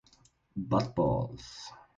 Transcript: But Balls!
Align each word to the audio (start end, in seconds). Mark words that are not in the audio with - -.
But 0.57 0.95
Balls! 0.95 1.71